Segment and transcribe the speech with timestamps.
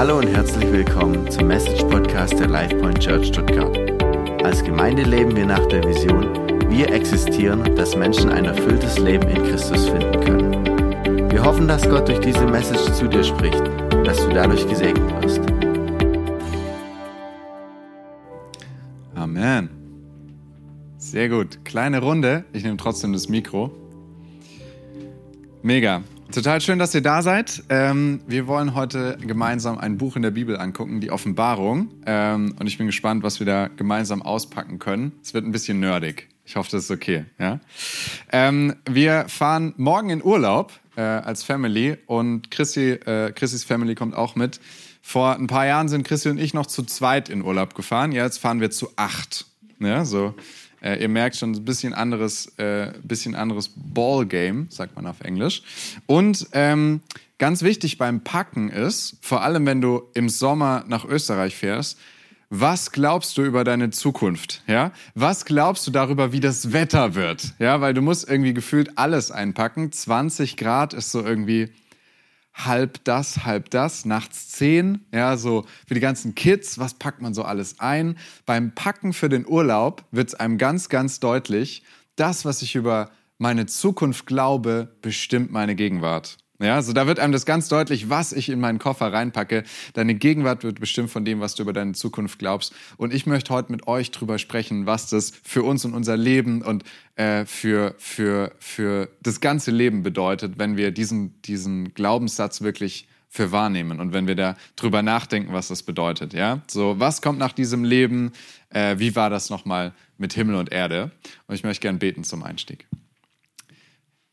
[0.00, 3.76] Hallo und herzlich willkommen zum Message Podcast der LifePoint Church Stuttgart.
[4.42, 6.24] Als Gemeinde leben wir nach der Vision,
[6.70, 11.30] wir existieren, dass Menschen ein erfülltes Leben in Christus finden können.
[11.30, 13.60] Wir hoffen, dass Gott durch diese Message zu dir spricht
[13.92, 15.42] und dass du dadurch gesegnet wirst.
[19.14, 19.68] Amen.
[20.96, 21.62] Sehr gut.
[21.66, 22.46] Kleine Runde.
[22.54, 23.70] Ich nehme trotzdem das Mikro.
[25.60, 26.02] Mega.
[26.32, 27.64] Total schön, dass ihr da seid.
[27.70, 31.90] Ähm, wir wollen heute gemeinsam ein Buch in der Bibel angucken, die Offenbarung.
[32.06, 35.10] Ähm, und ich bin gespannt, was wir da gemeinsam auspacken können.
[35.22, 36.28] Es wird ein bisschen nerdig.
[36.44, 37.24] Ich hoffe, das ist okay.
[37.40, 37.58] Ja?
[38.30, 44.14] Ähm, wir fahren morgen in Urlaub äh, als Family und Chrissy, äh, Chrissys Family kommt
[44.14, 44.60] auch mit.
[45.02, 48.12] Vor ein paar Jahren sind Chrissy und ich noch zu zweit in Urlaub gefahren.
[48.12, 49.46] Ja, jetzt fahren wir zu acht.
[49.80, 50.34] Ja, so
[50.82, 55.62] äh, ihr merkt schon ein bisschen anderes, äh, bisschen anderes Ballgame, sagt man auf Englisch.
[56.06, 57.00] Und ähm,
[57.38, 61.98] ganz wichtig beim Packen ist, vor allem wenn du im Sommer nach Österreich fährst,
[62.52, 64.62] was glaubst du über deine Zukunft?
[64.66, 64.90] Ja?
[65.14, 67.54] Was glaubst du darüber, wie das Wetter wird?
[67.60, 69.92] Ja, weil du musst irgendwie gefühlt alles einpacken.
[69.92, 71.68] 20 Grad ist so irgendwie
[72.54, 77.34] halb das, halb das, nachts zehn, ja, so für die ganzen Kids, was packt man
[77.34, 78.16] so alles ein?
[78.46, 81.82] Beim Packen für den Urlaub wird es einem ganz, ganz deutlich,
[82.16, 86.36] das, was ich über meine Zukunft glaube, bestimmt meine Gegenwart.
[86.60, 89.64] Ja, also da wird einem das ganz deutlich, was ich in meinen Koffer reinpacke.
[89.94, 92.74] Deine Gegenwart wird bestimmt von dem, was du über deine Zukunft glaubst.
[92.98, 96.60] Und ich möchte heute mit euch drüber sprechen, was das für uns und unser Leben
[96.60, 96.84] und
[97.16, 103.52] äh, für, für, für das ganze Leben bedeutet, wenn wir diesen, diesen Glaubenssatz wirklich für
[103.52, 106.34] wahrnehmen und wenn wir da drüber nachdenken, was das bedeutet.
[106.34, 108.32] Ja, so was kommt nach diesem Leben?
[108.68, 111.10] Äh, wie war das nochmal mit Himmel und Erde?
[111.46, 112.86] Und ich möchte gern beten zum Einstieg.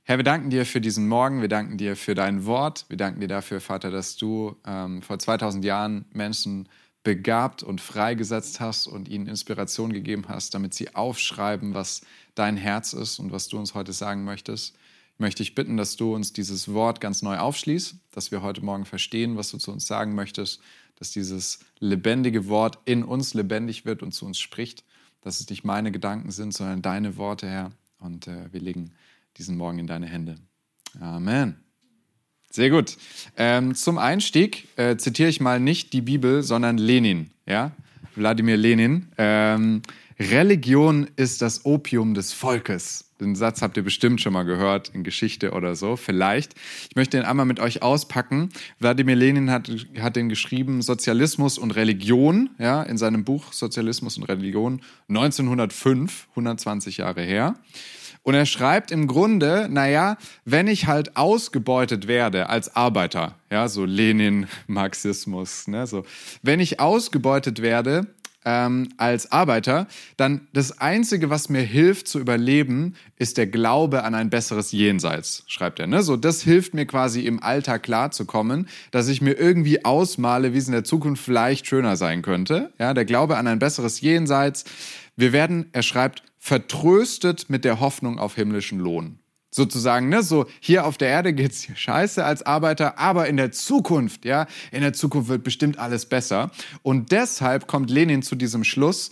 [0.10, 3.20] Herr, wir danken dir für diesen Morgen, wir danken dir für dein Wort, wir danken
[3.20, 6.70] dir dafür, Vater, dass du ähm, vor 2000 Jahren Menschen
[7.04, 12.04] begabt und freigesetzt hast und ihnen Inspiration gegeben hast, damit sie aufschreiben, was
[12.36, 14.78] dein Herz ist und was du uns heute sagen möchtest.
[15.16, 18.64] Ich möchte dich bitten, dass du uns dieses Wort ganz neu aufschließt, dass wir heute
[18.64, 20.62] Morgen verstehen, was du zu uns sagen möchtest,
[20.96, 24.86] dass dieses lebendige Wort in uns lebendig wird und zu uns spricht,
[25.20, 27.74] dass es nicht meine Gedanken sind, sondern deine Worte, Herr.
[28.00, 28.94] Und äh, wir legen
[29.38, 30.36] diesen Morgen in deine Hände.
[31.00, 31.58] Amen.
[32.50, 32.98] Sehr gut.
[33.36, 37.32] Ähm, zum Einstieg äh, zitiere ich mal nicht die Bibel, sondern Lenin.
[37.46, 37.72] Ja,
[38.16, 39.10] Wladimir Lenin.
[39.18, 39.82] Ähm,
[40.20, 43.08] Religion ist das Opium des Volkes.
[43.20, 46.54] Den Satz habt ihr bestimmt schon mal gehört in Geschichte oder so, vielleicht.
[46.90, 48.50] Ich möchte den einmal mit euch auspacken.
[48.80, 49.70] Wladimir Lenin hat,
[50.00, 56.98] hat den geschrieben, Sozialismus und Religion, ja, in seinem Buch Sozialismus und Religion, 1905, 120
[56.98, 57.56] Jahre her.
[58.28, 63.86] Und er schreibt im Grunde, naja, wenn ich halt ausgebeutet werde als Arbeiter, ja, so
[63.86, 66.04] Lenin, Marxismus, ne, so,
[66.42, 68.06] wenn ich ausgebeutet werde
[68.44, 69.88] ähm, als Arbeiter,
[70.18, 75.46] dann das Einzige, was mir hilft zu überleben, ist der Glaube an ein besseres Jenseits,
[75.48, 75.88] schreibt er.
[75.88, 76.04] Ne?
[76.04, 80.68] So, das hilft mir quasi im Alltag klarzukommen, dass ich mir irgendwie ausmale, wie es
[80.68, 82.74] in der Zukunft vielleicht schöner sein könnte.
[82.78, 84.66] Ja, der Glaube an ein besseres Jenseits.
[85.18, 89.20] Wir werden, er schreibt, vertröstet mit der Hoffnung auf himmlischen Lohn.
[89.50, 93.52] Sozusagen, ne, so hier auf der Erde geht's dir scheiße als Arbeiter, aber in der
[93.52, 96.52] Zukunft, ja, in der Zukunft wird bestimmt alles besser.
[96.84, 99.12] Und deshalb kommt Lenin zu diesem Schluss,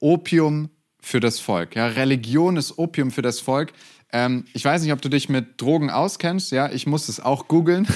[0.00, 0.70] Opium
[1.00, 1.76] für das Volk.
[1.76, 3.72] Ja, Religion ist Opium für das Volk.
[4.12, 6.50] Ähm, ich weiß nicht, ob du dich mit Drogen auskennst.
[6.50, 7.86] Ja, ich muss es auch googeln.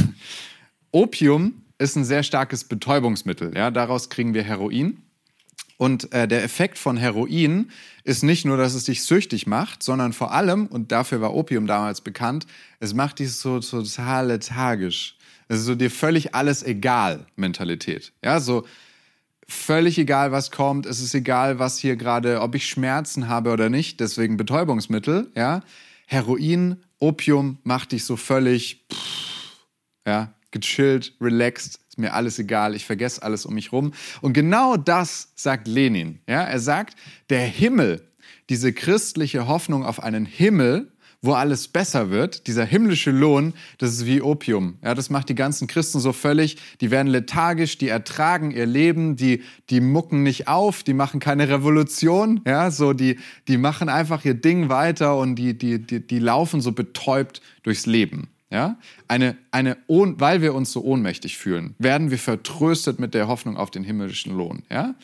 [0.93, 3.57] Opium ist ein sehr starkes Betäubungsmittel.
[3.57, 5.03] Ja, daraus kriegen wir Heroin.
[5.81, 7.71] Und äh, der Effekt von Heroin
[8.05, 11.67] ist nicht nur, dass es dich süchtig macht, sondern vor allem, und dafür war Opium
[11.67, 12.47] damals bekannt,
[12.81, 15.17] es macht dich so, total lethargisch.
[15.49, 18.13] Es ist so dir völlig alles egal Mentalität.
[18.23, 18.67] Ja, so
[19.49, 20.85] völlig egal, was kommt.
[20.85, 24.01] Es ist egal, was hier gerade, ob ich Schmerzen habe oder nicht.
[24.01, 25.31] Deswegen Betäubungsmittel.
[25.35, 25.63] Ja,
[26.05, 29.57] Heroin, Opium macht dich so völlig, pff,
[30.07, 33.93] ja, gechillt, relaxed mir alles egal, ich vergesse alles um mich rum.
[34.21, 36.21] Und genau das sagt Lenin.
[36.29, 36.97] Ja, er sagt,
[37.29, 38.03] der Himmel,
[38.49, 40.91] diese christliche Hoffnung auf einen Himmel,
[41.23, 44.79] wo alles besser wird, dieser himmlische Lohn, das ist wie Opium.
[44.83, 49.17] Ja, das macht die ganzen Christen so völlig, die werden lethargisch, die ertragen ihr Leben,
[49.17, 53.19] die, die mucken nicht auf, die machen keine Revolution, ja, so, die,
[53.49, 57.85] die machen einfach ihr Ding weiter und die, die, die, die laufen so betäubt durchs
[57.85, 58.29] Leben.
[58.51, 58.79] Ja?
[59.09, 63.71] Eine, eine, weil wir uns so ohnmächtig fühlen, werden wir vertröstet mit der Hoffnung auf
[63.71, 64.63] den himmlischen Lohn.
[64.71, 64.95] Ja?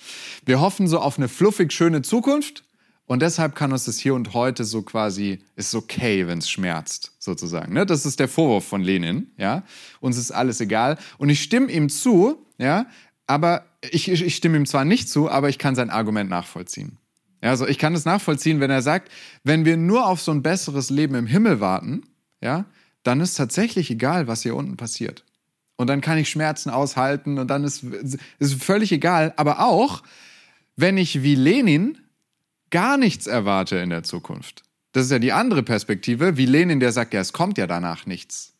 [0.44, 2.64] Wir hoffen so auf eine fluffig schöne Zukunft
[3.06, 7.12] und deshalb kann uns das hier und heute so quasi, ist okay, wenn es schmerzt,
[7.20, 7.72] sozusagen.
[7.72, 7.86] Ne?
[7.86, 9.30] Das ist der Vorwurf von Lenin.
[9.38, 9.62] Ja?
[10.00, 10.98] Uns ist alles egal.
[11.18, 12.86] Und ich stimme ihm zu, ja,
[13.28, 16.98] aber ich, ich stimme ihm zwar nicht zu, aber ich kann sein Argument nachvollziehen.
[17.42, 19.12] Ja, also ich kann es nachvollziehen, wenn er sagt,
[19.44, 22.02] wenn wir nur auf so ein besseres Leben im Himmel warten,
[22.40, 22.64] ja,
[23.06, 25.24] dann ist tatsächlich egal, was hier unten passiert.
[25.76, 27.84] Und dann kann ich Schmerzen aushalten und dann ist
[28.38, 29.34] es völlig egal.
[29.36, 30.02] Aber auch,
[30.76, 31.98] wenn ich wie Lenin
[32.70, 34.62] gar nichts erwarte in der Zukunft.
[34.92, 38.06] Das ist ja die andere Perspektive, wie Lenin, der sagt, ja, es kommt ja danach
[38.06, 38.55] nichts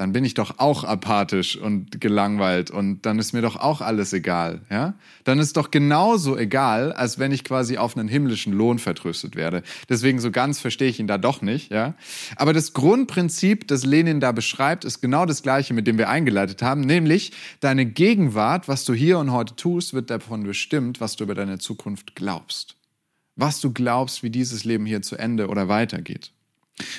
[0.00, 4.14] dann bin ich doch auch apathisch und gelangweilt und dann ist mir doch auch alles
[4.14, 4.94] egal, ja?
[5.24, 9.62] Dann ist doch genauso egal, als wenn ich quasi auf einen himmlischen Lohn vertröstet werde.
[9.90, 11.96] Deswegen so ganz verstehe ich ihn da doch nicht, ja?
[12.36, 16.62] Aber das Grundprinzip, das Lenin da beschreibt, ist genau das gleiche, mit dem wir eingeleitet
[16.62, 21.24] haben, nämlich deine Gegenwart, was du hier und heute tust, wird davon bestimmt, was du
[21.24, 22.74] über deine Zukunft glaubst.
[23.36, 26.32] Was du glaubst, wie dieses Leben hier zu Ende oder weitergeht.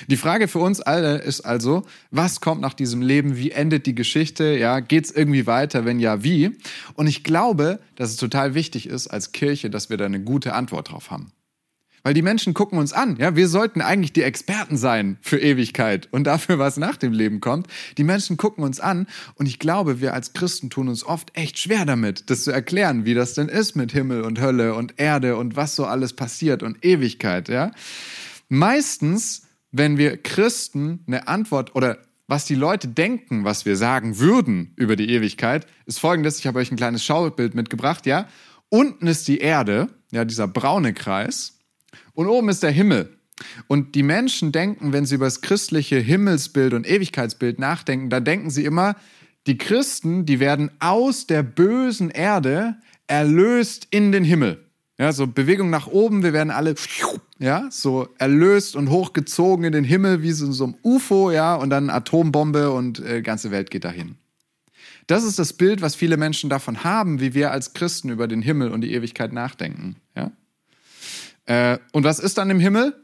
[0.06, 3.36] Die Frage für uns alle ist also, was kommt nach diesem Leben?
[3.36, 4.56] Wie endet die Geschichte?
[4.56, 5.84] Ja, geht's irgendwie weiter?
[5.84, 6.56] Wenn ja, wie?
[6.94, 10.54] Und ich glaube, dass es total wichtig ist als Kirche, dass wir da eine gute
[10.54, 11.32] Antwort drauf haben.
[12.02, 13.16] Weil die Menschen gucken uns an.
[13.18, 17.40] Ja, wir sollten eigentlich die Experten sein für Ewigkeit und dafür, was nach dem Leben
[17.40, 17.68] kommt.
[17.96, 19.06] Die Menschen gucken uns an
[19.36, 23.04] und ich glaube, wir als Christen tun uns oft echt schwer damit, das zu erklären,
[23.04, 26.64] wie das denn ist mit Himmel und Hölle und Erde und was so alles passiert
[26.64, 27.48] und Ewigkeit.
[27.48, 27.70] Ja,
[28.48, 29.42] meistens
[29.72, 31.98] wenn wir Christen eine Antwort oder
[32.28, 36.38] was die Leute denken, was wir sagen würden über die Ewigkeit, ist folgendes.
[36.38, 38.28] Ich habe euch ein kleines Schaubild mitgebracht, ja.
[38.68, 41.58] Unten ist die Erde, ja, dieser braune Kreis.
[42.14, 43.18] Und oben ist der Himmel.
[43.66, 48.50] Und die Menschen denken, wenn sie über das christliche Himmelsbild und Ewigkeitsbild nachdenken, da denken
[48.50, 48.96] sie immer,
[49.46, 52.76] die Christen, die werden aus der bösen Erde
[53.08, 54.64] erlöst in den Himmel.
[54.98, 56.76] Ja, so Bewegung nach oben, wir werden alle
[57.42, 61.70] ja, so erlöst und hochgezogen in den Himmel wie so, so ein UFO, ja, und
[61.70, 64.14] dann Atombombe und äh, ganze Welt geht dahin.
[65.08, 68.42] Das ist das Bild, was viele Menschen davon haben, wie wir als Christen über den
[68.42, 69.96] Himmel und die Ewigkeit nachdenken.
[70.14, 70.30] Ja?
[71.46, 73.01] Äh, und was ist dann im Himmel?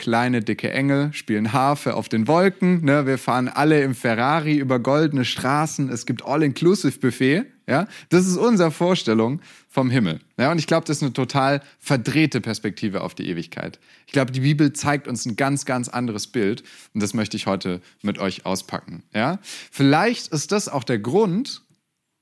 [0.00, 2.82] Kleine, dicke Engel spielen Harfe auf den Wolken.
[2.82, 3.04] Ne?
[3.04, 5.90] Wir fahren alle im Ferrari über goldene Straßen.
[5.90, 7.44] Es gibt All-Inclusive-Buffet.
[7.68, 7.86] Ja?
[8.08, 10.20] Das ist unsere Vorstellung vom Himmel.
[10.38, 10.50] Ja?
[10.52, 13.78] Und ich glaube, das ist eine total verdrehte Perspektive auf die Ewigkeit.
[14.06, 16.62] Ich glaube, die Bibel zeigt uns ein ganz, ganz anderes Bild.
[16.94, 19.02] Und das möchte ich heute mit euch auspacken.
[19.12, 19.38] Ja?
[19.70, 21.60] Vielleicht ist das auch der Grund,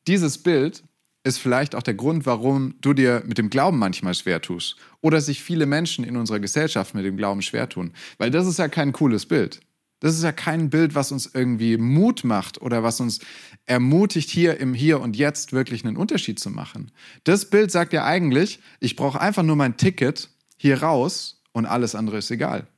[0.08, 0.82] dieses Bild
[1.28, 4.76] ist vielleicht auch der Grund, warum du dir mit dem Glauben manchmal schwer tust.
[5.00, 7.92] Oder sich viele Menschen in unserer Gesellschaft mit dem Glauben schwer tun.
[8.16, 9.60] Weil das ist ja kein cooles Bild.
[10.00, 13.18] Das ist ja kein Bild, was uns irgendwie Mut macht oder was uns
[13.66, 16.92] ermutigt, hier im Hier und Jetzt wirklich einen Unterschied zu machen.
[17.24, 21.94] Das Bild sagt ja eigentlich, ich brauche einfach nur mein Ticket hier raus und alles
[21.94, 22.68] andere ist egal.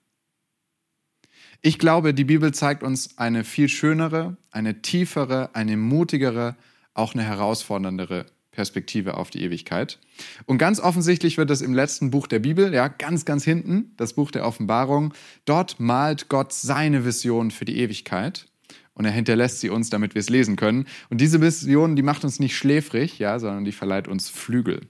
[1.62, 6.56] Ich glaube, die Bibel zeigt uns eine viel schönere, eine tiefere, eine mutigere,
[6.94, 9.98] auch eine herausforderndere Perspektive auf die Ewigkeit.
[10.46, 14.14] Und ganz offensichtlich wird es im letzten Buch der Bibel, ja, ganz, ganz hinten, das
[14.14, 15.14] Buch der Offenbarung,
[15.44, 18.46] dort malt Gott seine Vision für die Ewigkeit.
[18.92, 20.86] Und er hinterlässt sie uns, damit wir es lesen können.
[21.08, 24.82] Und diese Vision, die macht uns nicht schläfrig, ja, sondern die verleiht uns Flügel.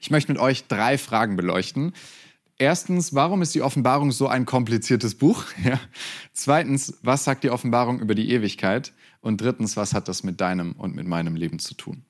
[0.00, 1.92] Ich möchte mit euch drei Fragen beleuchten.
[2.56, 5.44] Erstens, warum ist die Offenbarung so ein kompliziertes Buch?
[5.64, 5.78] Ja.
[6.32, 8.92] Zweitens, was sagt die Offenbarung über die Ewigkeit?
[9.20, 12.04] Und drittens, was hat das mit deinem und mit meinem Leben zu tun?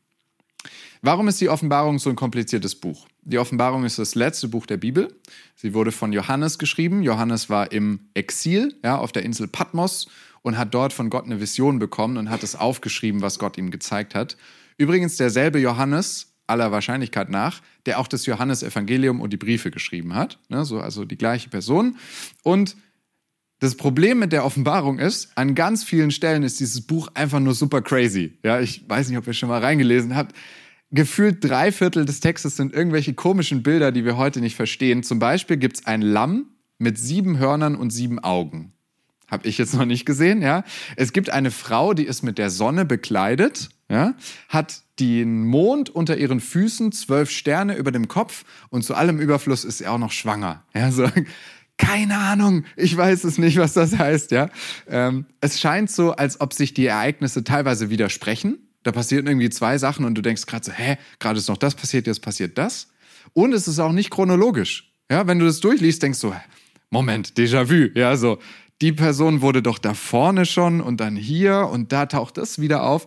[1.02, 3.06] Warum ist die Offenbarung so ein kompliziertes Buch?
[3.22, 5.14] Die Offenbarung ist das letzte Buch der Bibel.
[5.54, 7.02] Sie wurde von Johannes geschrieben.
[7.02, 10.08] Johannes war im Exil ja, auf der Insel Patmos
[10.42, 13.70] und hat dort von Gott eine Vision bekommen und hat es aufgeschrieben, was Gott ihm
[13.70, 14.36] gezeigt hat.
[14.76, 20.38] Übrigens derselbe Johannes, aller Wahrscheinlichkeit nach, der auch das Johannesevangelium und die Briefe geschrieben hat.
[20.48, 21.96] Ne, so, also die gleiche Person.
[22.42, 22.76] Und
[23.60, 27.54] das Problem mit der Offenbarung ist, an ganz vielen Stellen ist dieses Buch einfach nur
[27.54, 28.38] super crazy.
[28.44, 30.34] Ja, ich weiß nicht, ob ihr schon mal reingelesen habt
[30.90, 35.02] gefühlt drei Viertel des Textes sind irgendwelche komischen Bilder, die wir heute nicht verstehen.
[35.02, 36.46] Zum Beispiel gibt es ein Lamm
[36.78, 38.72] mit sieben Hörnern und sieben Augen.
[39.30, 40.64] Habe ich jetzt noch nicht gesehen, ja.
[40.96, 44.14] Es gibt eine Frau, die ist mit der Sonne bekleidet, ja,
[44.48, 49.64] hat den Mond unter ihren Füßen, zwölf Sterne über dem Kopf und zu allem Überfluss
[49.64, 50.64] ist sie auch noch schwanger.
[50.74, 51.06] Ja, so,
[51.78, 54.50] keine Ahnung, ich weiß es nicht, was das heißt, ja.
[54.88, 58.58] Ähm, es scheint so, als ob sich die Ereignisse teilweise widersprechen.
[58.82, 61.74] Da passieren irgendwie zwei Sachen und du denkst gerade so, hä, gerade ist noch das
[61.74, 62.88] passiert, jetzt passiert das.
[63.32, 64.92] Und es ist auch nicht chronologisch.
[65.10, 66.34] Ja, wenn du das durchliest, denkst du,
[66.90, 67.90] Moment, Déjà-vu.
[67.98, 68.38] Ja, so,
[68.80, 72.84] die Person wurde doch da vorne schon und dann hier und da taucht das wieder
[72.84, 73.06] auf.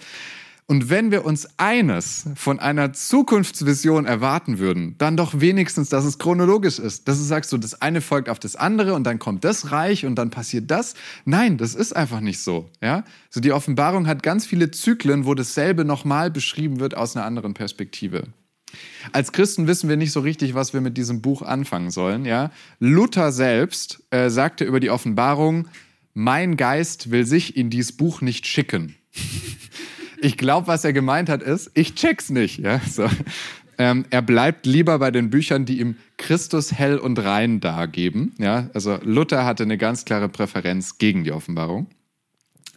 [0.71, 6.17] Und wenn wir uns eines von einer Zukunftsvision erwarten würden, dann doch wenigstens, dass es
[6.17, 7.09] chronologisch ist.
[7.09, 10.05] Dass du sagst, so das eine folgt auf das andere und dann kommt das Reich
[10.05, 10.93] und dann passiert das.
[11.25, 12.69] Nein, das ist einfach nicht so.
[12.81, 17.25] Ja, so die Offenbarung hat ganz viele Zyklen, wo dasselbe nochmal beschrieben wird aus einer
[17.25, 18.29] anderen Perspektive.
[19.11, 22.23] Als Christen wissen wir nicht so richtig, was wir mit diesem Buch anfangen sollen.
[22.23, 22.49] Ja,
[22.79, 25.67] Luther selbst äh, sagte über die Offenbarung:
[26.13, 28.95] Mein Geist will sich in dieses Buch nicht schicken.
[30.23, 32.59] Ich glaube, was er gemeint hat, ist, ich check's nicht.
[32.59, 33.07] Ja, so.
[33.79, 38.33] ähm, er bleibt lieber bei den Büchern, die ihm Christus hell und rein dargeben.
[38.37, 41.87] Ja, also Luther hatte eine ganz klare Präferenz gegen die Offenbarung.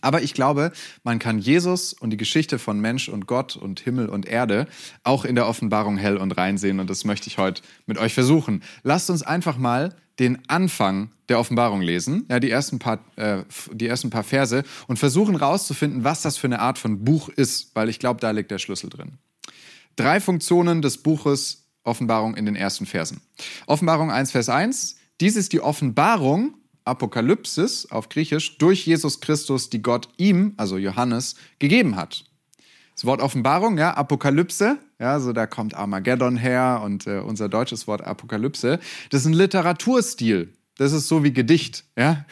[0.05, 4.09] Aber ich glaube, man kann Jesus und die Geschichte von Mensch und Gott und Himmel
[4.09, 4.67] und Erde
[5.03, 6.79] auch in der Offenbarung hell und rein sehen.
[6.79, 8.63] Und das möchte ich heute mit euch versuchen.
[8.83, 13.87] Lasst uns einfach mal den Anfang der Offenbarung lesen, ja, die, ersten paar, äh, die
[13.87, 17.89] ersten paar Verse, und versuchen herauszufinden, was das für eine Art von Buch ist, weil
[17.89, 19.19] ich glaube, da liegt der Schlüssel drin.
[19.97, 23.21] Drei Funktionen des Buches Offenbarung in den ersten Versen.
[23.67, 24.97] Offenbarung 1, Vers 1.
[25.21, 31.35] Dies ist die Offenbarung, Apokalypsis auf Griechisch, durch Jesus Christus, die Gott ihm, also Johannes,
[31.59, 32.25] gegeben hat.
[32.95, 37.87] Das Wort Offenbarung, ja, Apokalypse, ja, so da kommt Armageddon her und äh, unser deutsches
[37.87, 38.79] Wort Apokalypse.
[39.11, 40.53] Das ist ein Literaturstil.
[40.76, 42.25] Das ist so wie Gedicht, ja.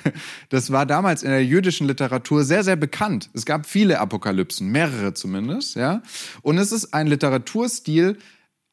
[0.49, 3.31] Das war damals in der jüdischen Literatur sehr, sehr bekannt.
[3.35, 6.03] Es gab viele Apokalypsen, mehrere zumindest, ja.
[6.43, 8.19] Und es ist ein Literaturstil,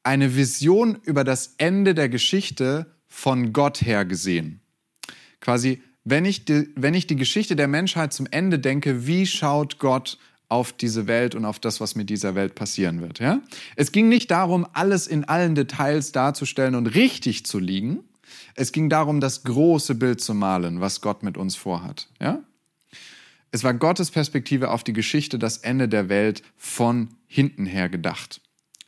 [0.04, 4.59] eine Vision über das Ende der Geschichte von Gott her gesehen.
[5.42, 9.80] Quasi, wenn ich die, wenn ich die Geschichte der Menschheit zum Ende denke, wie schaut
[9.80, 10.18] Gott
[10.50, 13.20] auf diese Welt und auf das, was mit dieser Welt passieren wird.
[13.20, 13.42] Ja?
[13.76, 18.00] Es ging nicht darum, alles in allen Details darzustellen und richtig zu liegen.
[18.56, 22.10] Es ging darum, das große Bild zu malen, was Gott mit uns vorhat.
[22.20, 22.42] Ja?
[23.52, 28.42] Es war Gottes Perspektive auf die Geschichte, das Ende der Welt von hinten her gedacht.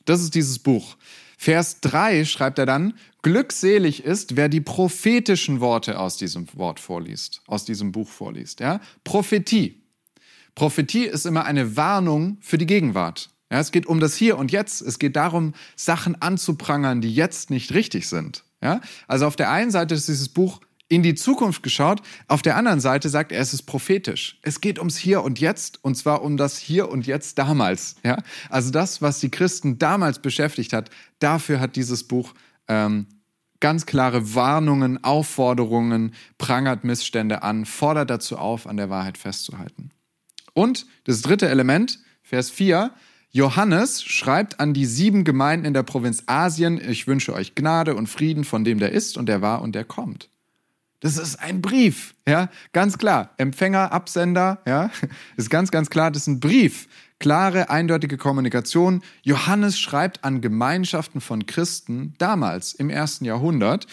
[0.06, 0.98] Das ist dieses Buch.
[1.44, 2.94] Vers 3 schreibt er dann,
[3.24, 8.60] glückselig ist, wer die prophetischen Worte aus diesem Wort vorliest, aus diesem Buch vorliest.
[8.60, 8.80] Ja?
[9.04, 9.82] Prophetie.
[10.54, 13.32] Prophetie ist immer eine Warnung für die Gegenwart.
[13.52, 14.82] Ja, es geht um das Hier und Jetzt.
[14.82, 18.44] Es geht darum, Sachen anzuprangern, die jetzt nicht richtig sind.
[18.62, 18.80] Ja?
[19.08, 22.82] Also auf der einen Seite ist dieses Buch in die Zukunft geschaut, auf der anderen
[22.82, 24.38] Seite sagt er, es ist prophetisch.
[24.42, 27.96] Es geht ums Hier und Jetzt und zwar um das Hier und Jetzt damals.
[28.04, 28.22] Ja?
[28.50, 32.34] Also das, was die Christen damals beschäftigt hat, dafür hat dieses Buch
[32.68, 33.08] ähm,
[33.62, 39.92] ganz klare Warnungen, Aufforderungen, prangert Missstände an, fordert dazu auf, an der Wahrheit festzuhalten.
[40.54, 42.92] Und das dritte Element, Vers 4,
[43.30, 48.08] Johannes schreibt an die sieben Gemeinden in der Provinz Asien, ich wünsche euch Gnade und
[48.08, 50.31] Frieden von dem, der ist und der war und der kommt.
[51.02, 53.32] Das ist ein Brief, ja, ganz klar.
[53.38, 54.90] Empfänger, Absender, ja,
[55.38, 56.88] ist ganz, ganz klar, das ist ein Brief
[57.22, 59.02] klare, eindeutige Kommunikation.
[59.22, 63.86] Johannes schreibt an Gemeinschaften von Christen damals im ersten Jahrhundert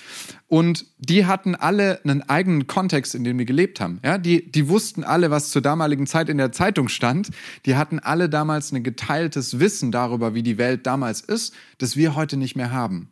[0.49, 4.01] und die hatten alle einen eigenen Kontext, in dem die gelebt haben.
[4.03, 7.29] Ja, die, die wussten alle, was zur damaligen Zeit in der Zeitung stand.
[7.67, 12.15] Die hatten alle damals ein geteiltes Wissen darüber, wie die Welt damals ist, das wir
[12.15, 13.11] heute nicht mehr haben.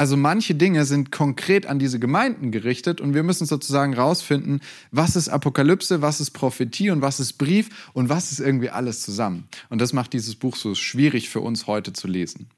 [0.00, 4.60] Also manche Dinge sind konkret an diese Gemeinden gerichtet und wir müssen sozusagen rausfinden,
[4.90, 9.02] was ist Apokalypse, was ist Prophetie und was ist Brief und was ist irgendwie alles
[9.02, 9.46] zusammen.
[9.68, 12.48] Und das macht dieses Buch so schwierig für uns heute zu lesen.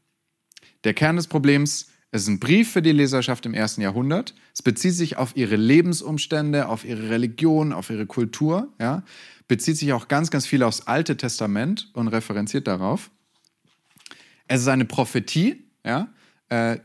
[0.85, 4.35] Der Kern des Problems, es ist ein Brief für die Leserschaft im ersten Jahrhundert.
[4.55, 9.03] Es bezieht sich auf ihre Lebensumstände, auf ihre Religion, auf ihre Kultur, ja.
[9.49, 13.11] Bezieht sich auch ganz, ganz viel aufs Alte Testament und referenziert darauf.
[14.47, 16.09] Es ist eine Prophetie, ja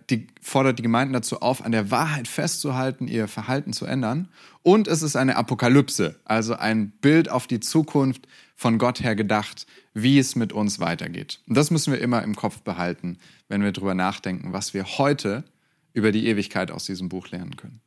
[0.09, 4.29] die fordert die Gemeinden dazu auf, an der Wahrheit festzuhalten, ihr Verhalten zu ändern.
[4.63, 9.67] Und es ist eine Apokalypse, also ein Bild auf die Zukunft von Gott her gedacht,
[9.93, 11.41] wie es mit uns weitergeht.
[11.47, 13.17] Und das müssen wir immer im Kopf behalten,
[13.49, 15.43] wenn wir darüber nachdenken, was wir heute
[15.93, 17.81] über die Ewigkeit aus diesem Buch lernen können.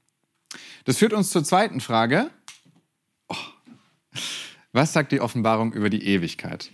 [0.85, 2.31] Das führt uns zur zweiten Frage.
[3.29, 3.37] Oh.
[4.73, 6.71] Was sagt die Offenbarung über die Ewigkeit?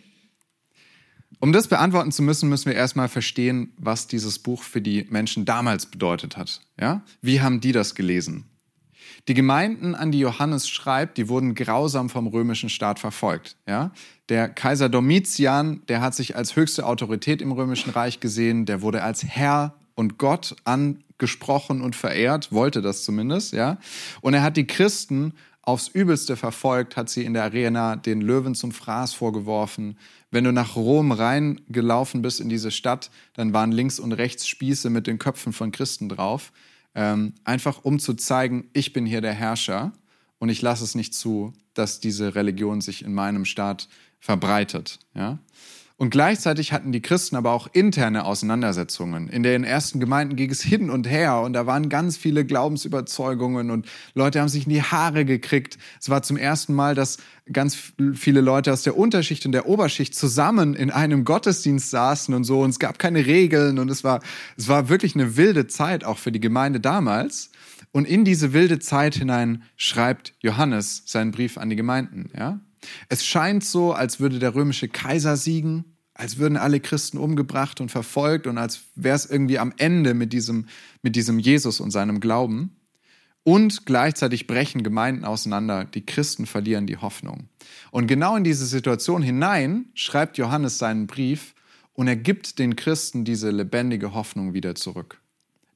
[1.38, 5.44] Um das beantworten zu müssen, müssen wir erstmal verstehen, was dieses Buch für die Menschen
[5.44, 6.60] damals bedeutet hat.
[6.80, 7.02] Ja?
[7.20, 8.46] Wie haben die das gelesen?
[9.28, 13.56] Die Gemeinden, an die Johannes schreibt, die wurden grausam vom römischen Staat verfolgt.
[13.66, 13.90] Ja?
[14.28, 19.02] Der Kaiser Domitian, der hat sich als höchste Autorität im römischen Reich gesehen, der wurde
[19.02, 23.78] als Herr und Gott angesprochen und verehrt, wollte das zumindest, ja.
[24.20, 28.54] Und er hat die Christen aufs Übelste verfolgt, hat sie in der Arena den Löwen
[28.54, 29.98] zum Fraß vorgeworfen.
[30.36, 34.90] Wenn du nach Rom reingelaufen bist in diese Stadt, dann waren links und rechts Spieße
[34.90, 36.52] mit den Köpfen von Christen drauf.
[36.94, 39.94] Ähm, einfach um zu zeigen, ich bin hier der Herrscher
[40.38, 43.88] und ich lasse es nicht zu, dass diese Religion sich in meinem Staat
[44.20, 44.98] verbreitet.
[45.14, 45.38] Ja?
[45.98, 49.28] Und gleichzeitig hatten die Christen aber auch interne Auseinandersetzungen.
[49.28, 53.70] In den ersten Gemeinden ging es hin und her und da waren ganz viele Glaubensüberzeugungen
[53.70, 55.78] und Leute haben sich in die Haare gekriegt.
[55.98, 57.16] Es war zum ersten Mal, dass
[57.50, 57.78] ganz
[58.12, 62.60] viele Leute aus der Unterschicht und der Oberschicht zusammen in einem Gottesdienst saßen und so
[62.60, 64.20] und es gab keine Regeln und es war,
[64.58, 67.50] es war wirklich eine wilde Zeit auch für die Gemeinde damals.
[67.92, 72.60] Und in diese wilde Zeit hinein schreibt Johannes seinen Brief an die Gemeinden, ja?
[73.08, 77.90] Es scheint so, als würde der römische Kaiser siegen, als würden alle Christen umgebracht und
[77.90, 80.66] verfolgt und als wäre es irgendwie am Ende mit diesem,
[81.02, 82.76] mit diesem Jesus und seinem Glauben.
[83.42, 87.48] Und gleichzeitig brechen Gemeinden auseinander, die Christen verlieren die Hoffnung.
[87.92, 91.54] Und genau in diese Situation hinein schreibt Johannes seinen Brief
[91.92, 95.20] und er gibt den Christen diese lebendige Hoffnung wieder zurück.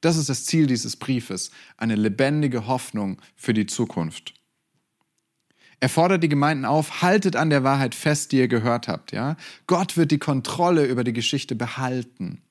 [0.01, 4.33] Das ist das Ziel dieses Briefes, eine lebendige Hoffnung für die Zukunft.
[5.81, 9.11] Er fordert die Gemeinden auf, haltet an der Wahrheit fest, die ihr gehört habt.
[9.11, 9.35] Ja?
[9.65, 12.43] Gott wird die Kontrolle über die Geschichte behalten.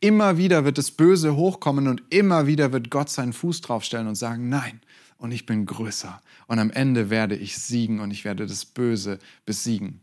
[0.00, 4.16] Immer wieder wird das Böse hochkommen und immer wieder wird Gott seinen Fuß draufstellen und
[4.16, 4.82] sagen, nein,
[5.16, 6.20] und ich bin größer.
[6.46, 10.02] Und am Ende werde ich siegen und ich werde das Böse besiegen.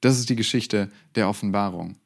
[0.00, 1.96] Das ist die Geschichte der Offenbarung.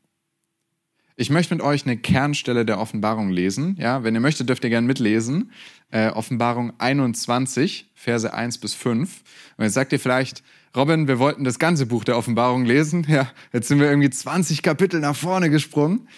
[1.20, 3.76] Ich möchte mit euch eine Kernstelle der Offenbarung lesen.
[3.78, 5.52] Ja, wenn ihr möchtet, dürft ihr gerne mitlesen.
[5.90, 9.22] Äh, Offenbarung 21, Verse 1 bis 5.
[9.58, 10.42] Und jetzt sagt ihr vielleicht,
[10.74, 13.06] Robin, wir wollten das ganze Buch der Offenbarung lesen.
[13.06, 16.08] Ja, jetzt sind wir irgendwie 20 Kapitel nach vorne gesprungen.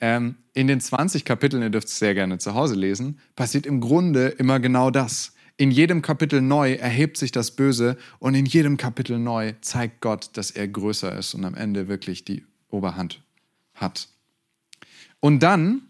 [0.00, 3.80] Ähm, in den 20 Kapiteln, ihr dürft es sehr gerne zu Hause lesen, passiert im
[3.80, 5.34] Grunde immer genau das.
[5.56, 10.30] In jedem Kapitel neu erhebt sich das Böse und in jedem Kapitel neu zeigt Gott,
[10.32, 13.22] dass er größer ist und am Ende wirklich die Oberhand
[13.74, 14.08] hat.
[15.20, 15.82] Und dann,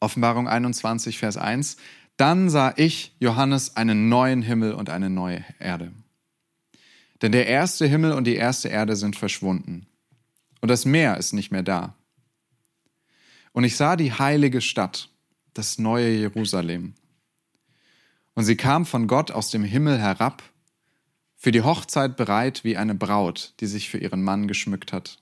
[0.00, 1.76] Offenbarung 21, Vers 1,
[2.16, 5.92] dann sah ich, Johannes, einen neuen Himmel und eine neue Erde.
[7.22, 9.86] Denn der erste Himmel und die erste Erde sind verschwunden.
[10.60, 11.94] Und das Meer ist nicht mehr da.
[13.52, 15.08] Und ich sah die heilige Stadt,
[15.54, 16.94] das neue Jerusalem.
[18.34, 20.42] Und sie kam von Gott aus dem Himmel herab,
[21.36, 25.18] für die Hochzeit bereit wie eine Braut, die sich für ihren Mann geschmückt hat.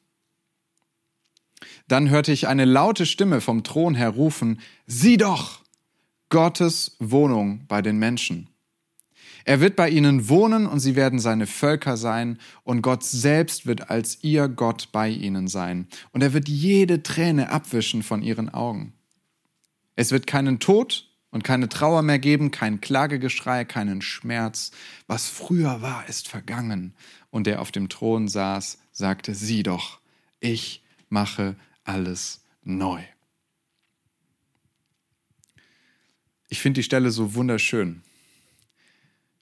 [1.89, 5.61] Dann hörte ich eine laute Stimme vom Thron her rufen, Sieh doch,
[6.29, 8.49] Gottes Wohnung bei den Menschen.
[9.45, 13.91] Er wird bei ihnen wohnen und sie werden seine Völker sein und Gott selbst wird
[13.91, 18.95] als ihr Gott bei ihnen sein und er wird jede Träne abwischen von ihren Augen.
[19.97, 24.71] Es wird keinen Tod und keine Trauer mehr geben, kein Klagegeschrei, keinen Schmerz.
[25.09, 26.95] Was früher war, ist vergangen.
[27.31, 29.99] Und der auf dem Thron saß, sagte, sieh doch,
[30.39, 30.84] ich
[31.15, 33.01] mache alles neu.
[36.49, 38.03] Ich finde die Stelle so wunderschön,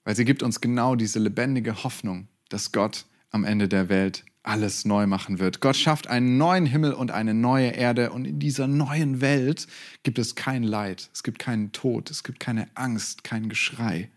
[0.05, 4.85] weil sie gibt uns genau diese lebendige Hoffnung, dass Gott am Ende der Welt alles
[4.85, 5.61] neu machen wird.
[5.61, 9.67] Gott schafft einen neuen Himmel und eine neue Erde und in dieser neuen Welt
[10.03, 14.11] gibt es kein Leid, es gibt keinen Tod, es gibt keine Angst, kein Geschrei,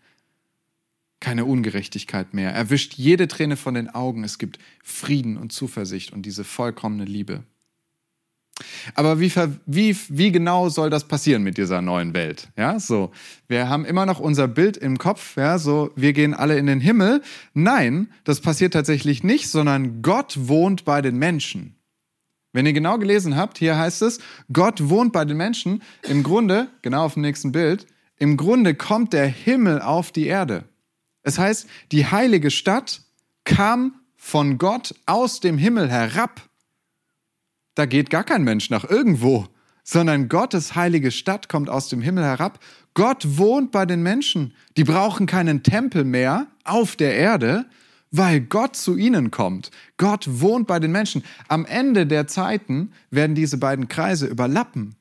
[1.20, 2.52] keine Ungerechtigkeit mehr.
[2.54, 7.06] Er wischt jede Träne von den Augen, es gibt Frieden und Zuversicht und diese vollkommene
[7.06, 7.44] Liebe.
[8.94, 9.32] Aber wie,
[9.66, 12.50] wie, wie genau soll das passieren mit dieser neuen Welt?
[12.56, 13.12] Ja, so.
[13.48, 16.80] Wir haben immer noch unser Bild im Kopf, ja, so, wir gehen alle in den
[16.80, 17.22] Himmel.
[17.54, 21.76] Nein, das passiert tatsächlich nicht, sondern Gott wohnt bei den Menschen.
[22.54, 24.20] Wenn ihr genau gelesen habt, hier heißt es,
[24.54, 25.84] Gott wohnt bei den Menschen.
[26.08, 27.86] Im Grunde, genau auf dem nächsten Bild,
[28.18, 30.64] im Grunde kommt der Himmel auf die Erde.
[31.26, 33.02] Es heißt, die heilige Stadt
[33.44, 36.50] kam von Gott aus dem Himmel herab
[37.76, 39.46] da geht gar kein Mensch nach irgendwo,
[39.84, 42.60] sondern Gottes heilige Stadt kommt aus dem Himmel herab.
[42.94, 44.54] Gott wohnt bei den Menschen.
[44.78, 47.66] Die brauchen keinen Tempel mehr auf der Erde,
[48.12, 49.72] weil Gott zu ihnen kommt.
[49.98, 51.24] Gott wohnt bei den Menschen.
[51.50, 54.96] Am Ende der Zeiten werden diese beiden Kreise überlappen.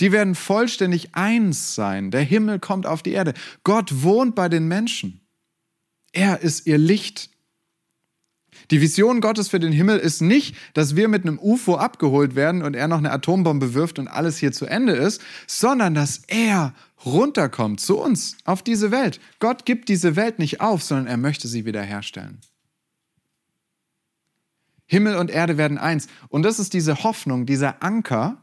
[0.00, 2.10] Die werden vollständig eins sein.
[2.10, 3.34] Der Himmel kommt auf die Erde.
[3.62, 5.20] Gott wohnt bei den Menschen.
[6.12, 7.30] Er ist ihr Licht.
[8.70, 12.62] Die Vision Gottes für den Himmel ist nicht, dass wir mit einem UFO abgeholt werden
[12.62, 16.74] und er noch eine Atombombe wirft und alles hier zu Ende ist, sondern dass er
[17.04, 19.20] runterkommt zu uns auf diese Welt.
[19.40, 22.38] Gott gibt diese Welt nicht auf, sondern er möchte sie wiederherstellen.
[24.86, 26.06] Himmel und Erde werden eins.
[26.28, 28.41] Und das ist diese Hoffnung, dieser Anker,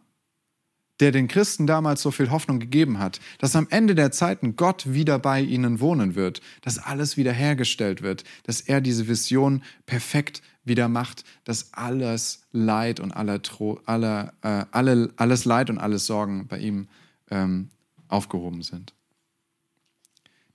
[1.00, 4.94] der den Christen damals so viel Hoffnung gegeben hat, dass am Ende der Zeiten Gott
[4.94, 10.88] wieder bei ihnen wohnen wird, dass alles wiederhergestellt wird, dass er diese Vision perfekt wieder
[10.88, 13.42] macht, dass alles Leid und aller,
[13.86, 16.88] aller, äh, alle, alles Leid und alles Sorgen bei ihm
[17.32, 17.70] ähm,
[18.08, 18.94] aufgehoben sind.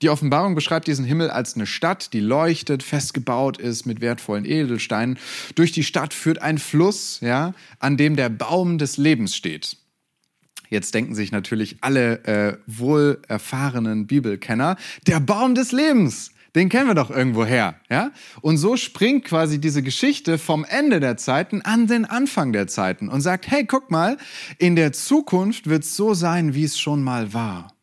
[0.03, 5.19] Die Offenbarung beschreibt diesen Himmel als eine Stadt, die leuchtet, festgebaut ist mit wertvollen Edelsteinen.
[5.55, 9.79] Durch die Stadt führt ein Fluss, ja, an dem der Baum des Lebens steht.
[10.69, 16.87] Jetzt denken sich natürlich alle äh, wohl erfahrenen Bibelkenner, der Baum des Lebens, den kennen
[16.87, 18.13] wir doch irgendwo her, ja?
[18.41, 23.09] Und so springt quasi diese Geschichte vom Ende der Zeiten an den Anfang der Zeiten
[23.09, 24.17] und sagt, hey, guck mal,
[24.59, 27.75] in der Zukunft wird es so sein, wie es schon mal war.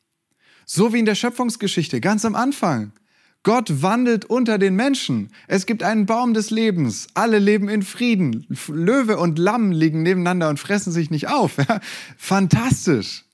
[0.66, 2.94] So wie in der Schöpfungsgeschichte, ganz am Anfang.
[3.44, 5.32] Gott wandelt unter den Menschen.
[5.48, 7.08] Es gibt einen Baum des Lebens.
[7.16, 8.46] Alle leben in Frieden.
[8.68, 11.58] Löwe und Lamm liegen nebeneinander und fressen sich nicht auf.
[12.18, 13.26] Fantastisch.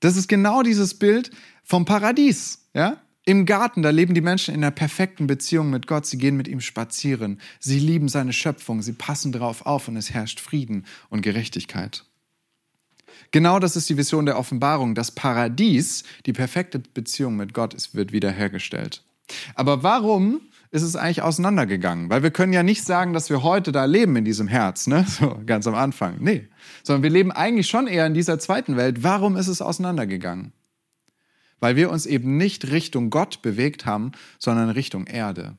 [0.00, 1.30] Das ist genau dieses Bild
[1.62, 2.66] vom Paradies.
[2.72, 3.02] Ja?
[3.26, 6.06] Im Garten, da leben die Menschen in einer perfekten Beziehung mit Gott.
[6.06, 7.40] Sie gehen mit ihm spazieren.
[7.58, 8.80] Sie lieben seine Schöpfung.
[8.80, 12.04] Sie passen darauf auf und es herrscht Frieden und Gerechtigkeit.
[13.34, 14.94] Genau das ist die Vision der Offenbarung.
[14.94, 19.02] Das Paradies, die perfekte Beziehung mit Gott, wird wiederhergestellt.
[19.56, 22.10] Aber warum ist es eigentlich auseinandergegangen?
[22.10, 25.04] Weil wir können ja nicht sagen, dass wir heute da leben in diesem Herz, ne?
[25.08, 26.18] So ganz am Anfang.
[26.20, 26.46] Nee.
[26.84, 29.02] Sondern wir leben eigentlich schon eher in dieser zweiten Welt.
[29.02, 30.52] Warum ist es auseinandergegangen?
[31.58, 35.58] Weil wir uns eben nicht Richtung Gott bewegt haben, sondern Richtung Erde.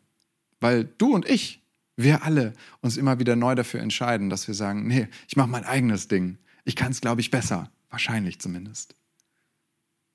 [0.62, 1.62] Weil du und ich,
[1.98, 5.66] wir alle uns immer wieder neu dafür entscheiden, dass wir sagen, nee, ich mache mein
[5.66, 6.38] eigenes Ding.
[6.66, 7.72] Ich kann es, glaube ich, besser.
[7.90, 8.96] Wahrscheinlich zumindest.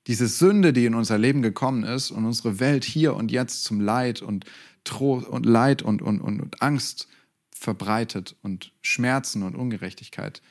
[0.07, 3.81] Diese Sünde, die in unser Leben gekommen ist und unsere Welt hier und jetzt zum
[3.81, 4.45] Leid und
[4.83, 7.07] Trost und Leid und, und, und, und Angst
[7.51, 10.41] verbreitet und Schmerzen und Ungerechtigkeit,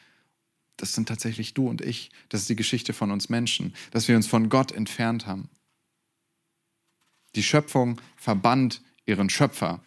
[0.77, 2.11] das sind tatsächlich du und ich.
[2.31, 5.51] Das ist die Geschichte von uns Menschen, dass wir uns von Gott entfernt haben.
[7.35, 9.83] Die Schöpfung verbannt ihren Schöpfer.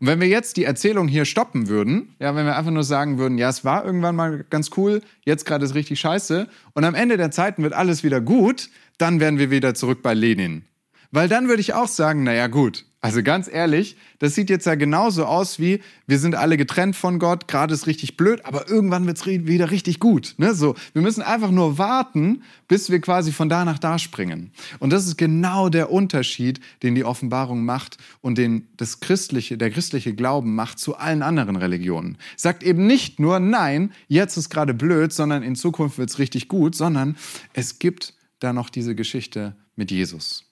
[0.00, 3.18] Und wenn wir jetzt die Erzählung hier stoppen würden, ja, wenn wir einfach nur sagen
[3.18, 6.94] würden, ja, es war irgendwann mal ganz cool, jetzt gerade ist richtig scheiße und am
[6.94, 10.64] Ende der Zeiten wird alles wieder gut, dann wären wir wieder zurück bei Lenin.
[11.10, 14.74] Weil dann würde ich auch sagen, naja gut, also ganz ehrlich, das sieht jetzt ja
[14.74, 19.06] genauso aus wie, wir sind alle getrennt von Gott, gerade ist richtig blöd, aber irgendwann
[19.06, 20.34] wird es wieder richtig gut.
[20.38, 20.54] Ne?
[20.54, 24.50] So, wir müssen einfach nur warten, bis wir quasi von da nach da springen.
[24.78, 29.70] Und das ist genau der Unterschied, den die Offenbarung macht und den das christliche, der
[29.70, 32.16] christliche Glauben macht zu allen anderen Religionen.
[32.36, 36.48] Sagt eben nicht nur, nein, jetzt ist gerade blöd, sondern in Zukunft wird es richtig
[36.48, 37.16] gut, sondern
[37.52, 40.45] es gibt da noch diese Geschichte mit Jesus.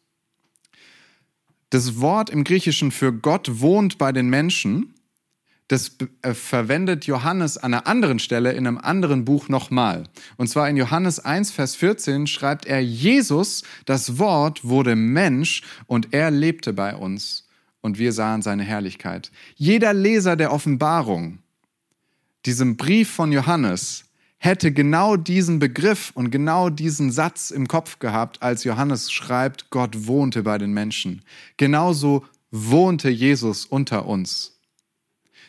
[1.75, 4.95] Das Wort im Griechischen für Gott wohnt bei den Menschen,
[5.67, 10.05] das äh, verwendet Johannes an einer anderen Stelle in einem anderen Buch nochmal.
[10.37, 16.15] Und zwar in Johannes 1, Vers 14 schreibt er, Jesus, das Wort, wurde Mensch und
[16.15, 17.49] er lebte bei uns
[17.81, 19.33] und wir sahen seine Herrlichkeit.
[19.57, 21.41] Jeder Leser der Offenbarung,
[22.47, 24.05] diesem Brief von Johannes,
[24.45, 30.07] hätte genau diesen Begriff und genau diesen Satz im Kopf gehabt, als Johannes schreibt, Gott
[30.07, 31.23] wohnte bei den Menschen.
[31.57, 34.61] Genauso wohnte Jesus unter uns.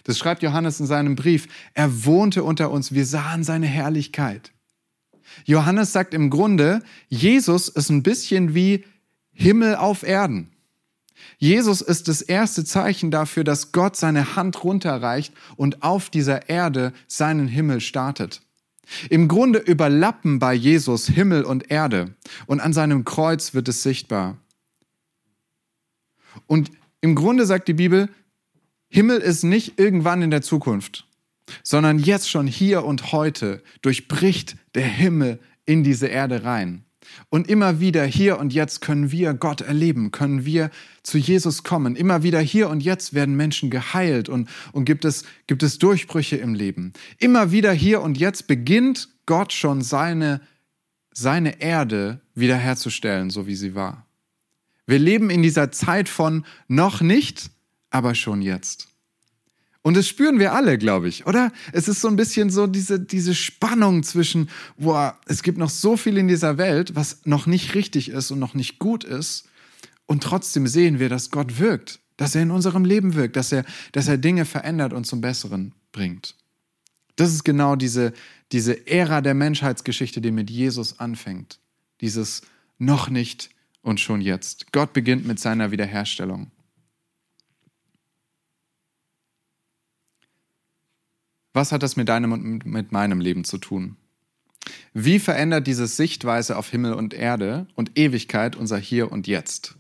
[0.06, 1.48] Das schreibt Johannes in seinem Brief.
[1.74, 2.94] Er wohnte unter uns.
[2.94, 4.54] Wir sahen seine Herrlichkeit.
[5.44, 8.86] Johannes sagt im Grunde, Jesus ist ein bisschen wie
[9.34, 10.52] Himmel auf Erden.
[11.38, 16.94] Jesus ist das erste Zeichen dafür, dass Gott seine Hand runterreicht und auf dieser Erde
[17.08, 18.42] seinen Himmel startet.
[19.10, 24.38] Im Grunde überlappen bei Jesus Himmel und Erde und an seinem Kreuz wird es sichtbar.
[26.48, 26.72] Und
[27.02, 28.10] im Grunde sagt die Bibel,
[28.90, 31.08] Himmel ist nicht irgendwann in der Zukunft,
[31.64, 36.86] sondern jetzt schon hier und heute durchbricht der Himmel in diese Erde rein.
[37.30, 40.70] Und immer wieder hier und jetzt können wir Gott erleben, können wir
[41.04, 41.96] zu Jesus kommen.
[41.96, 46.38] Immer wieder hier und jetzt werden Menschen geheilt und, und gibt, es, gibt es Durchbrüche
[46.38, 46.94] im Leben.
[47.20, 50.42] Immer wieder hier und jetzt beginnt Gott schon seine,
[51.12, 54.06] seine Erde wiederherzustellen, so wie sie war.
[54.88, 57.50] Wir leben in dieser Zeit von noch nicht,
[57.90, 58.95] aber schon jetzt.
[59.86, 61.52] Und das spüren wir alle, glaube ich, oder?
[61.72, 65.96] Es ist so ein bisschen so diese, diese Spannung zwischen, boah, es gibt noch so
[65.96, 69.48] viel in dieser Welt, was noch nicht richtig ist und noch nicht gut ist.
[70.08, 73.64] Und trotzdem sehen wir, dass Gott wirkt, dass er in unserem Leben wirkt, dass er,
[73.92, 76.36] dass er Dinge verändert und zum Besseren bringt.
[77.16, 78.12] Das ist genau diese,
[78.52, 81.60] diese Ära der Menschheitsgeschichte, die mit Jesus anfängt.
[82.02, 82.42] Dieses
[82.80, 83.52] noch nicht
[83.84, 84.72] und schon jetzt.
[84.72, 86.50] Gott beginnt mit seiner Wiederherstellung.
[91.56, 93.96] Was hat das mit deinem und mit meinem Leben zu tun?
[94.94, 99.76] Wie verändert diese Sichtweise auf Himmel und Erde und Ewigkeit unser Hier und Jetzt?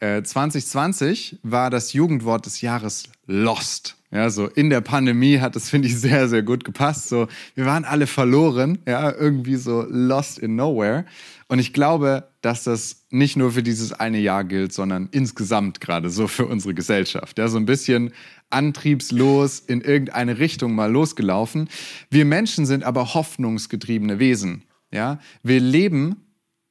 [0.00, 3.96] Äh, 2020 war das Jugendwort des Jahres Lost.
[4.16, 7.10] Ja, so in der Pandemie hat das, finde ich, sehr, sehr gut gepasst.
[7.10, 11.04] So, wir waren alle verloren, ja, irgendwie so lost in nowhere.
[11.48, 16.08] Und ich glaube, dass das nicht nur für dieses eine Jahr gilt, sondern insgesamt gerade
[16.08, 17.36] so für unsere Gesellschaft.
[17.36, 18.14] Ja, so ein bisschen
[18.48, 21.68] antriebslos in irgendeine Richtung mal losgelaufen.
[22.08, 24.62] Wir Menschen sind aber hoffnungsgetriebene Wesen.
[24.90, 26.16] Ja, wir leben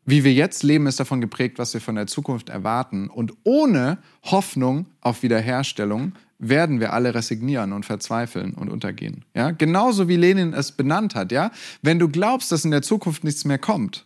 [0.08, 3.10] wie wir jetzt leben, ist davon geprägt, was wir von der Zukunft erwarten.
[3.10, 9.24] Und ohne Hoffnung auf Wiederherstellung werden wir alle resignieren und verzweifeln und untergehen.
[9.34, 9.52] Ja?
[9.52, 11.32] Genauso wie Lenin es benannt hat.
[11.32, 11.52] Ja?
[11.82, 14.06] Wenn du glaubst, dass in der Zukunft nichts mehr kommt,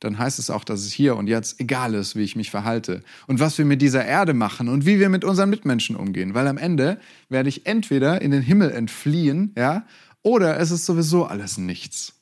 [0.00, 3.02] dann heißt es auch, dass es hier und jetzt egal ist, wie ich mich verhalte
[3.26, 6.34] und was wir mit dieser Erde machen und wie wir mit unseren Mitmenschen umgehen.
[6.34, 9.86] Weil am Ende werde ich entweder in den Himmel entfliehen, ja,
[10.22, 12.14] oder es ist sowieso alles nichts.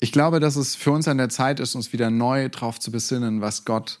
[0.00, 2.90] Ich glaube, dass es für uns an der Zeit ist, uns wieder neu darauf zu
[2.90, 4.00] besinnen, was Gott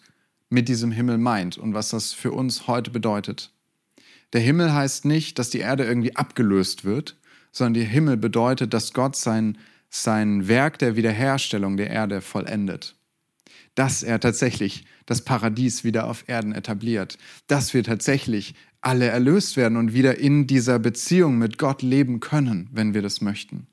[0.54, 3.52] mit diesem Himmel meint und was das für uns heute bedeutet.
[4.32, 7.16] Der Himmel heißt nicht, dass die Erde irgendwie abgelöst wird,
[7.52, 9.58] sondern der Himmel bedeutet, dass Gott sein,
[9.90, 12.96] sein Werk der Wiederherstellung der Erde vollendet.
[13.74, 17.18] Dass er tatsächlich das Paradies wieder auf Erden etabliert.
[17.48, 22.68] Dass wir tatsächlich alle erlöst werden und wieder in dieser Beziehung mit Gott leben können,
[22.72, 23.66] wenn wir das möchten.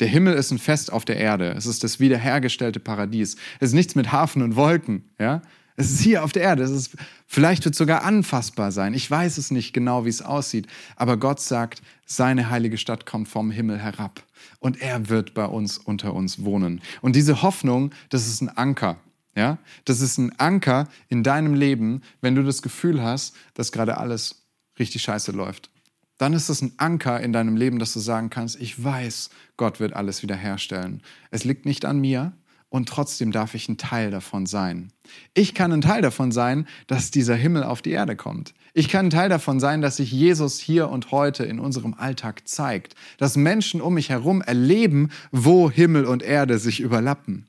[0.00, 1.54] Der Himmel ist ein Fest auf der Erde.
[1.56, 3.36] Es ist das wiederhergestellte Paradies.
[3.58, 5.04] Es ist nichts mit Hafen und Wolken.
[5.18, 5.42] Ja?
[5.76, 6.62] Es ist hier auf der Erde.
[6.62, 8.94] Es ist, vielleicht wird es sogar anfassbar sein.
[8.94, 10.68] Ich weiß es nicht genau, wie es aussieht.
[10.96, 14.22] Aber Gott sagt, seine heilige Stadt kommt vom Himmel herab.
[14.60, 16.80] Und er wird bei uns unter uns wohnen.
[17.00, 18.98] Und diese Hoffnung, das ist ein Anker.
[19.34, 19.58] Ja?
[19.84, 24.42] Das ist ein Anker in deinem Leben, wenn du das Gefühl hast, dass gerade alles
[24.78, 25.70] richtig scheiße läuft
[26.18, 29.80] dann ist es ein Anker in deinem Leben, dass du sagen kannst, ich weiß, Gott
[29.80, 31.02] wird alles wiederherstellen.
[31.30, 32.32] Es liegt nicht an mir
[32.70, 34.92] und trotzdem darf ich ein Teil davon sein.
[35.32, 38.52] Ich kann ein Teil davon sein, dass dieser Himmel auf die Erde kommt.
[38.74, 42.46] Ich kann ein Teil davon sein, dass sich Jesus hier und heute in unserem Alltag
[42.46, 47.46] zeigt, dass Menschen um mich herum erleben, wo Himmel und Erde sich überlappen.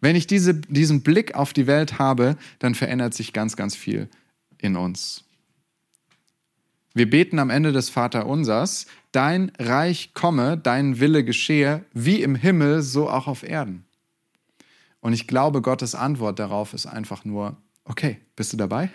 [0.00, 4.08] Wenn ich diese, diesen Blick auf die Welt habe, dann verändert sich ganz, ganz viel
[4.58, 5.24] in uns.
[6.94, 12.82] Wir beten am Ende des Vaterunsers, dein Reich komme, dein Wille geschehe, wie im Himmel,
[12.82, 13.86] so auch auf Erden.
[15.00, 18.90] Und ich glaube, Gottes Antwort darauf ist einfach nur, okay, bist du dabei?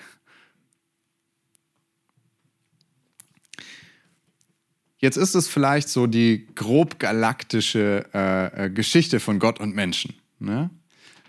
[4.99, 10.15] Jetzt ist es vielleicht so die grob galaktische äh, äh Geschichte von Gott und Menschen.
[10.39, 10.69] Ne?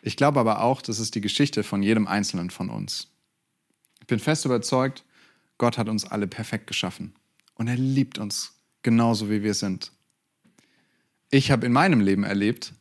[0.00, 3.08] Ich glaube aber auch, das ist die Geschichte von jedem Einzelnen von uns.
[4.00, 5.04] Ich bin fest überzeugt,
[5.58, 7.12] Gott hat uns alle perfekt geschaffen
[7.54, 9.92] und er liebt uns genauso, wie wir sind.
[11.30, 12.72] Ich habe in meinem Leben erlebt,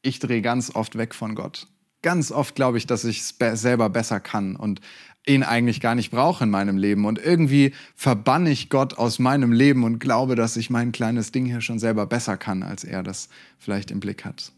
[0.00, 1.66] ich drehe ganz oft weg von Gott.
[2.02, 4.80] Ganz oft glaube ich, dass ich es be selber besser kann und
[5.26, 7.04] ihn eigentlich gar nicht brauche in meinem Leben.
[7.04, 11.44] Und irgendwie verbanne ich Gott aus meinem Leben und glaube, dass ich mein kleines Ding
[11.44, 14.52] hier schon selber besser kann, als er das vielleicht im Blick hat.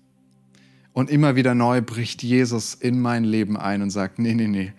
[0.93, 4.73] Und immer wieder neu bricht Jesus in mein Leben ein und sagt, nee, nee, nee,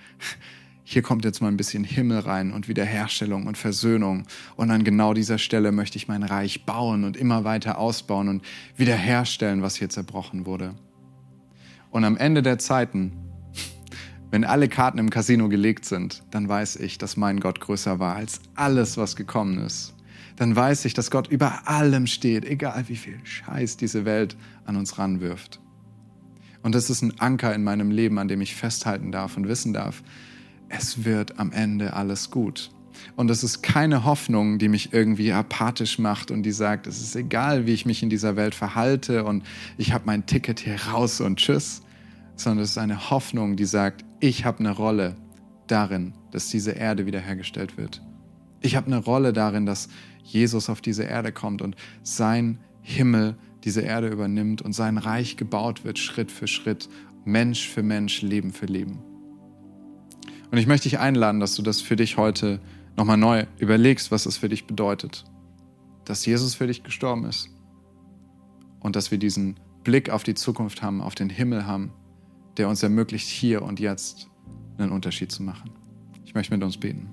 [0.92, 4.24] hier kommt jetzt mal ein bisschen Himmel rein und Wiederherstellung und Versöhnung.
[4.58, 8.44] Und an genau dieser Stelle möchte ich mein Reich bauen und immer weiter ausbauen und
[8.76, 10.76] wiederherstellen, was hier zerbrochen wurde.
[11.92, 13.14] Und am Ende der Zeiten,
[14.32, 18.18] wenn alle Karten im Casino gelegt sind, dann weiß ich, dass mein Gott größer war
[18.18, 19.94] als alles, was gekommen ist.
[20.36, 24.76] Dann weiß ich, dass Gott über allem steht, egal wie viel Scheiß diese Welt an
[24.76, 25.62] uns ranwirft.
[26.64, 29.72] Und das ist ein Anker in meinem Leben, an dem ich festhalten darf und wissen
[29.72, 30.04] darf,
[30.72, 32.72] es wird am Ende alles gut.
[33.16, 37.16] Und es ist keine Hoffnung, die mich irgendwie apathisch macht und die sagt, es ist
[37.16, 39.44] egal, wie ich mich in dieser Welt verhalte und
[39.78, 41.82] ich habe mein Ticket hier raus und tschüss,
[42.36, 45.16] sondern es ist eine Hoffnung, die sagt, ich habe eine Rolle
[45.68, 48.02] darin, dass diese Erde wiederhergestellt wird.
[48.62, 49.90] Ich habe eine Rolle darin, dass
[50.24, 55.84] Jesus auf diese Erde kommt und sein Himmel diese Erde übernimmt und sein Reich gebaut
[55.84, 56.90] wird, Schritt für Schritt,
[57.26, 59.11] Mensch für Mensch, Leben für Leben.
[60.52, 62.60] Und ich möchte dich einladen, dass du das für dich heute
[62.98, 65.24] nochmal neu überlegst, was es für dich bedeutet.
[66.04, 67.50] Dass Jesus für dich gestorben ist.
[68.82, 71.94] Und dass wir diesen Blick auf die Zukunft haben, auf den Himmel haben,
[72.58, 74.30] der uns ermöglicht, hier und jetzt
[74.78, 75.72] einen Unterschied zu machen.
[76.26, 77.10] Ich möchte mit uns beten.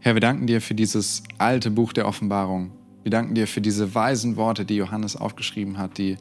[0.00, 2.72] Herr, wir danken dir für dieses alte Buch der Offenbarung.
[3.02, 6.16] Wir danken dir für diese weisen Worte, die Johannes aufgeschrieben hat, die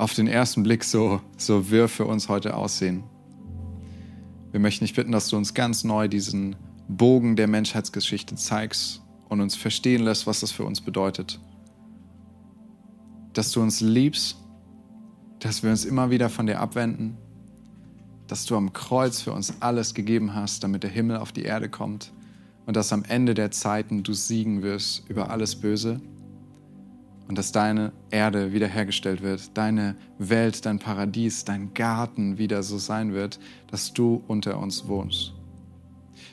[0.00, 3.04] auf den ersten Blick so, so wirr für uns heute aussehen.
[4.50, 6.56] Wir möchten dich bitten, dass du uns ganz neu diesen
[6.88, 11.38] Bogen der Menschheitsgeschichte zeigst und uns verstehen lässt, was das für uns bedeutet.
[13.32, 14.36] Dass du uns liebst
[15.40, 17.16] dass wir uns immer wieder von dir abwenden,
[18.26, 21.68] dass du am Kreuz für uns alles gegeben hast, damit der Himmel auf die Erde
[21.68, 22.12] kommt
[22.66, 26.00] und dass am Ende der Zeiten du siegen wirst über alles Böse
[27.30, 33.12] und dass deine Erde wiederhergestellt wird, deine Welt, dein Paradies, dein Garten wieder so sein
[33.12, 33.38] wird,
[33.70, 35.32] dass du unter uns wohnst.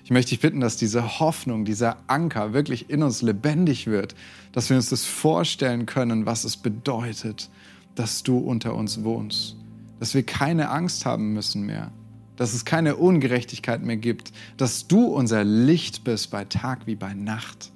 [0.04, 4.16] Ich möchte dich bitten, dass diese Hoffnung, dieser Anker wirklich in uns lebendig wird,
[4.54, 7.52] dass wir uns das vorstellen können, was es bedeutet,
[7.94, 9.56] dass du unter uns wohnst,
[10.00, 11.92] dass wir keine Angst haben müssen mehr,
[12.38, 17.14] dass es keine Ungerechtigkeit mehr gibt, dass du unser Licht bist bei Tag wie bei
[17.14, 17.72] Nacht,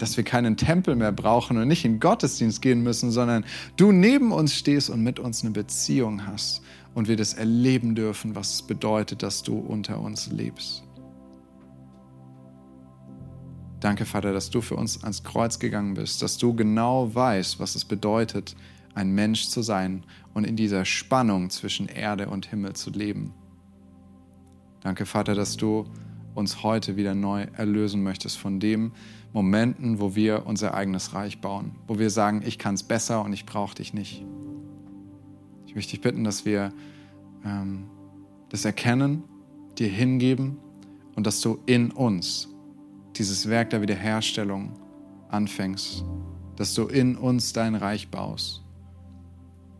[0.00, 3.44] dass wir keinen Tempel mehr brauchen und nicht in Gottesdienst gehen müssen, sondern
[3.76, 6.62] du neben uns stehst und mit uns eine Beziehung hast
[6.94, 10.84] und wir das erleben dürfen, was es bedeutet, dass du unter uns lebst.
[13.80, 17.74] Danke, Vater, dass du für uns ans Kreuz gegangen bist, dass du genau weißt, was
[17.74, 18.54] es bedeutet,
[18.94, 23.32] ein Mensch zu sein und in dieser Spannung zwischen Erde und Himmel zu leben.
[24.80, 25.84] Danke, Vater, dass du
[26.34, 28.92] uns heute wieder neu erlösen möchtest von den
[29.32, 33.32] Momenten, wo wir unser eigenes Reich bauen, wo wir sagen, ich kann es besser und
[33.32, 34.24] ich brauche dich nicht.
[35.66, 36.72] Ich möchte dich bitten, dass wir
[37.44, 37.84] ähm,
[38.48, 39.22] das erkennen,
[39.78, 40.58] dir hingeben
[41.14, 42.48] und dass du in uns
[43.16, 44.72] dieses Werk der Wiederherstellung
[45.28, 46.04] anfängst,
[46.56, 48.62] dass du in uns dein Reich baust,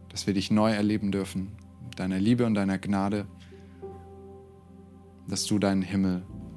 [0.08, 1.52] dass wir dich neu erleben dürfen,
[1.96, 3.26] deiner Liebe und deiner Gnade,
[5.28, 6.22] dass du deinen Himmel